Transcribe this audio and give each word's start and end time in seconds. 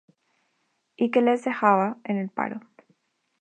y 0.97 1.11
que 1.11 1.21
les 1.21 1.43
dejaba 1.43 1.99
en 2.05 2.17
el 2.17 2.31
paro 2.31 2.59